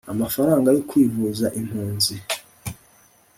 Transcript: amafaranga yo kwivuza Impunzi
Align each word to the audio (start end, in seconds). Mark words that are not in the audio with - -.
amafaranga 0.13 0.67
yo 0.75 0.81
kwivuza 0.89 1.45
Impunzi 1.59 2.15